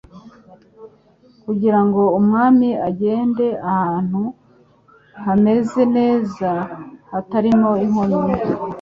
kugira 1.43 1.79
ngo 1.85 2.03
umwami 2.19 2.69
agende 2.89 3.47
ahantu 3.71 4.21
hameze 5.25 5.81
neza 5.97 6.49
hatarimo 7.11 7.71
inkomyi. 7.85 8.33